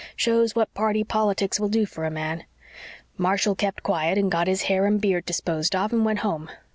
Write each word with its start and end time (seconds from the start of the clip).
Shows 0.15 0.55
what 0.55 0.73
party 0.73 1.03
politics 1.03 1.59
will 1.59 1.69
do 1.69 1.85
for 1.85 2.05
a 2.05 2.09
man. 2.09 2.45
Marshall 3.19 3.53
kept 3.53 3.83
quiet 3.83 4.17
and 4.17 4.31
got 4.31 4.47
his 4.47 4.63
hair 4.63 4.87
and 4.87 4.99
beard 4.99 5.27
disposed 5.27 5.75
of 5.75 5.93
and 5.93 6.03
went 6.03 6.21
home. 6.25 6.49